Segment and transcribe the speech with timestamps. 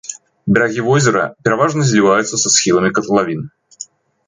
[0.53, 3.45] Берагі возера пераважна зліваюцца са схіламі катлавіны.